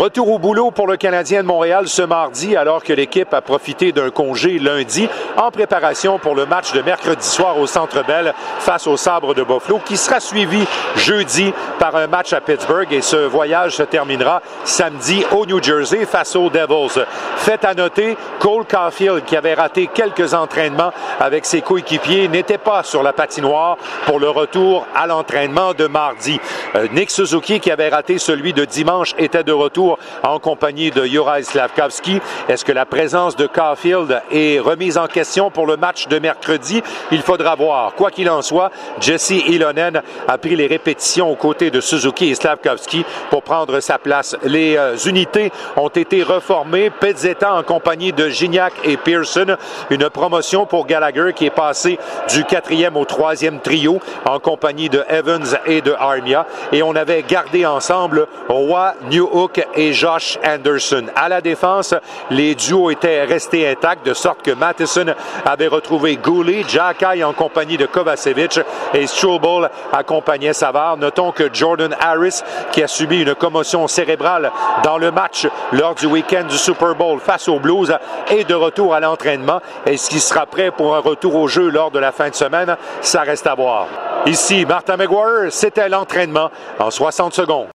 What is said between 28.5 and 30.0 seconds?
de dimanche était de retour